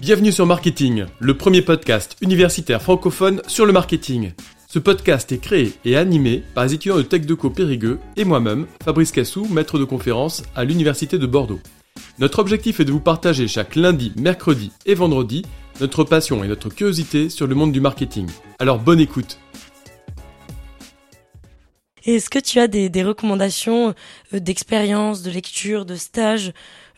Bienvenue 0.00 0.32
sur 0.32 0.46
Marketing, 0.46 1.06
le 1.18 1.36
premier 1.36 1.62
podcast 1.62 2.16
universitaire 2.20 2.80
francophone 2.80 3.42
sur 3.46 3.66
le 3.66 3.72
marketing. 3.72 4.32
Ce 4.68 4.78
podcast 4.78 5.32
est 5.32 5.38
créé 5.38 5.72
et 5.84 5.96
animé 5.96 6.42
par 6.54 6.64
les 6.64 6.74
étudiants 6.74 6.96
de 6.96 7.02
TechDeco 7.02 7.50
Périgueux 7.50 7.98
et 8.16 8.24
moi-même, 8.24 8.66
Fabrice 8.84 9.12
Cassou, 9.12 9.46
maître 9.46 9.78
de 9.78 9.84
conférence 9.84 10.42
à 10.54 10.64
l'Université 10.64 11.18
de 11.18 11.26
Bordeaux. 11.26 11.60
Notre 12.18 12.38
objectif 12.38 12.80
est 12.80 12.84
de 12.84 12.92
vous 12.92 13.00
partager 13.00 13.48
chaque 13.48 13.76
lundi, 13.76 14.12
mercredi 14.16 14.72
et 14.86 14.94
vendredi 14.94 15.44
notre 15.80 16.04
passion 16.04 16.42
et 16.42 16.48
notre 16.48 16.70
curiosité 16.70 17.28
sur 17.28 17.46
le 17.46 17.54
monde 17.54 17.72
du 17.72 17.80
marketing. 17.80 18.28
Alors 18.58 18.78
bonne 18.78 19.00
écoute 19.00 19.38
Est-ce 22.04 22.30
que 22.30 22.38
tu 22.38 22.58
as 22.58 22.68
des, 22.68 23.02
recommandations 23.02 23.94
euh, 24.32 24.40
d'expérience, 24.40 25.22
de 25.22 25.30
lecture, 25.30 25.84
de 25.84 25.96
stage 25.96 26.52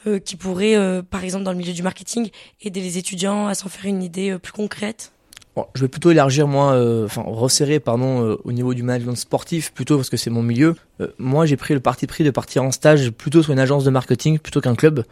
euh, 0.08 0.18
qui 0.18 0.36
pourraient, 0.36 0.76
euh, 0.76 1.02
par 1.02 1.24
exemple 1.24 1.44
dans 1.44 1.52
le 1.52 1.58
milieu 1.58 1.72
du 1.72 1.82
marketing, 1.82 2.30
aider 2.62 2.80
les 2.80 2.98
étudiants 2.98 3.46
à 3.46 3.54
s'en 3.54 3.68
faire 3.68 3.86
une 3.86 4.02
idée 4.02 4.36
plus 4.42 4.52
concrète 4.52 5.12
je 5.74 5.80
vais 5.80 5.88
plutôt 5.88 6.12
élargir 6.12 6.46
moi, 6.46 6.80
enfin 7.04 7.24
resserrer 7.26 7.80
pardon 7.80 8.38
au 8.44 8.52
niveau 8.52 8.74
du 8.74 8.84
management 8.84 9.16
sportif 9.16 9.72
plutôt 9.72 9.96
parce 9.96 10.08
que 10.08 10.16
c'est 10.16 10.30
mon 10.30 10.40
milieu. 10.40 10.76
moi 11.18 11.46
j'ai 11.46 11.56
pris 11.56 11.74
le 11.74 11.80
parti 11.80 12.06
pris 12.06 12.22
de 12.22 12.30
partir 12.30 12.62
en 12.62 12.70
stage 12.70 13.10
plutôt 13.10 13.42
sur 13.42 13.52
une 13.52 13.58
agence 13.58 13.82
de 13.82 13.90
marketing 13.90 14.38
plutôt 14.38 14.60
qu'un 14.60 14.76
club. 14.76 15.02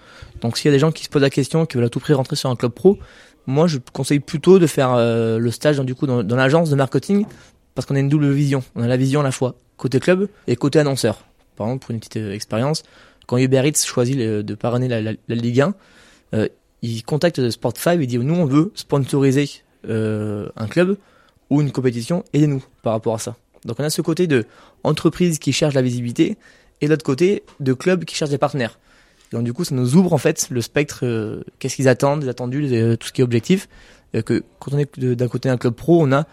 Donc 0.43 0.57
s'il 0.57 0.67
y 0.67 0.73
a 0.73 0.73
des 0.73 0.79
gens 0.79 0.93
qui 0.93 1.03
se 1.03 1.09
posent 1.09 1.23
la 1.23 1.31
question, 1.31 1.67
qui 1.67 1.77
veulent 1.77 1.87
à 1.87 1.89
tout 1.89 1.99
prix 1.99 2.13
rentrer 2.13 2.37
sur 2.37 2.49
un 2.49 2.55
club 2.55 2.71
pro, 2.71 2.97
moi 3.49 3.67
je 3.67 3.79
conseille 3.93 4.21
plutôt 4.21 4.61
de 4.61 4.69
faire 4.69 4.95
le 4.95 5.51
stage 5.51 5.81
du 5.81 5.97
coup 5.97 6.07
dans, 6.07 6.23
dans 6.23 6.37
l'agence 6.37 6.71
de 6.71 6.77
marketing 6.77 7.27
parce 7.75 7.85
qu'on 7.85 7.97
a 7.97 7.99
une 7.99 8.09
double 8.09 8.31
vision. 8.31 8.63
On 8.77 8.85
a 8.85 8.87
la 8.87 8.97
vision 8.97 9.23
à 9.23 9.25
la 9.25 9.33
fois 9.33 9.57
côté 9.77 9.99
club 10.01 10.29
et 10.47 10.55
côté 10.57 10.79
annonceur. 10.79 11.25
Par 11.57 11.67
exemple, 11.69 11.85
pour 11.85 11.93
une 11.93 12.01
petite 12.01 12.17
euh, 12.17 12.33
expérience, 12.33 12.83
quand 13.27 13.39
Uber 13.39 13.63
Eats 13.67 13.85
choisit 13.85 14.17
de 14.17 14.55
parrainer 14.55 14.89
la, 14.89 15.13
Ligue 15.29 15.61
1, 15.61 15.75
euh, 16.35 16.49
il 16.83 17.03
contacte 17.05 17.39
Sport5 17.39 18.01
et 18.01 18.07
dit 18.07 18.19
nous 18.19 18.35
on 18.35 18.47
veut 18.47 18.73
sponsoriser 18.75 19.49
euh, 19.89 20.49
un 20.57 20.67
club 20.67 20.97
ou 21.51 21.61
une 21.61 21.73
compétition, 21.73 22.25
aidez-nous 22.33 22.65
par 22.83 22.93
rapport 22.93 23.15
à 23.15 23.19
ça. 23.19 23.37
Donc 23.65 23.81
on 23.81 23.85
a 23.85 23.91
ce 23.91 24.03
côté 24.03 24.27
de 24.27 24.45
entreprise 24.85 25.39
qui 25.39 25.53
cherche 25.53 25.75
la 25.75 25.83
visibilité 25.83 26.37
et 26.81 26.87
l'autre 26.87 27.05
côté 27.05 27.43
de 27.61 27.73
club 27.73 28.05
qui 28.05 28.15
cherche 28.15 28.31
des 28.31 28.39
partenaires. 28.39 28.79
donc 29.33 29.45
du 29.45 29.53
coup 29.53 29.65
ça 29.65 29.75
nous 29.75 29.97
ouvre 29.97 30.13
en 30.13 30.19
fait 30.19 30.49
le 30.51 30.61
spectre, 30.61 31.01
euh, 31.03 31.43
qu'est-ce 31.59 31.77
qu'ils 31.77 31.89
attendent, 31.89 32.23
les 32.23 32.29
attendus, 32.29 32.97
tout 32.99 33.09
ce 33.09 33.13
qui 33.13 33.21
est 33.23 33.25
objectif. 33.25 33.69
quand 34.13 34.73
on 34.73 34.79
est 34.79 34.99
d'un 34.99 35.29
côté 35.29 35.49
un 35.49 35.57
club 35.57 35.75
pro, 35.75 36.03
on 36.03 36.13
a 36.13 36.27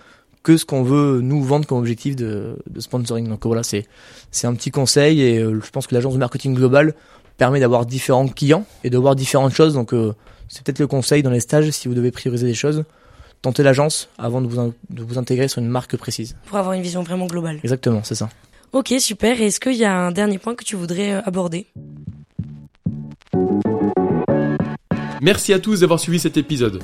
que 0.43 0.57
ce 0.57 0.65
qu'on 0.65 0.83
veut 0.83 1.21
nous 1.21 1.41
vendre 1.41 1.65
comme 1.65 1.77
objectif 1.77 2.15
de, 2.15 2.57
de 2.69 2.79
sponsoring. 2.79 3.27
Donc 3.27 3.45
voilà, 3.45 3.63
c'est 3.63 3.85
c'est 4.29 4.45
un 4.45 4.53
petit 4.53 4.71
conseil 4.71 5.21
et 5.21 5.39
euh, 5.39 5.59
je 5.63 5.69
pense 5.71 5.87
que 5.87 5.95
l'agence 5.95 6.13
de 6.13 6.19
marketing 6.19 6.53
global 6.53 6.93
permet 7.37 7.59
d'avoir 7.59 7.85
différents 7.85 8.27
clients 8.27 8.65
et 8.83 8.89
de 8.89 8.97
voir 8.97 9.15
différentes 9.15 9.53
choses. 9.53 9.73
Donc 9.73 9.93
euh, 9.93 10.13
c'est 10.49 10.63
peut-être 10.63 10.79
le 10.79 10.87
conseil 10.87 11.23
dans 11.23 11.31
les 11.31 11.39
stages 11.39 11.69
si 11.71 11.87
vous 11.87 11.93
devez 11.93 12.11
prioriser 12.11 12.45
des 12.45 12.53
choses. 12.53 12.83
Tentez 13.41 13.63
l'agence 13.63 14.09
avant 14.17 14.41
de 14.41 14.47
vous, 14.47 14.73
de 14.89 15.03
vous 15.03 15.17
intégrer 15.17 15.47
sur 15.47 15.61
une 15.61 15.67
marque 15.67 15.97
précise. 15.97 16.35
Pour 16.45 16.57
avoir 16.57 16.73
une 16.73 16.81
vision 16.81 17.03
vraiment 17.03 17.25
globale. 17.25 17.59
Exactement, 17.63 18.01
c'est 18.03 18.15
ça. 18.15 18.29
Ok, 18.71 18.93
super. 18.99 19.41
Est-ce 19.41 19.59
qu'il 19.59 19.75
y 19.75 19.85
a 19.85 19.93
un 19.93 20.11
dernier 20.11 20.39
point 20.39 20.55
que 20.55 20.63
tu 20.63 20.75
voudrais 20.75 21.13
euh, 21.13 21.21
aborder? 21.25 21.67
Merci 25.21 25.53
à 25.53 25.59
tous 25.59 25.81
d'avoir 25.81 25.99
suivi 25.99 26.19
cet 26.19 26.35
épisode. 26.37 26.83